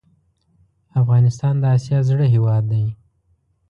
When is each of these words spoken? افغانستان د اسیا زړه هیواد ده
افغانستان 1.01 1.53
د 1.59 1.63
اسیا 1.75 1.99
زړه 2.09 2.25
هیواد 2.33 2.63
ده 2.71 2.81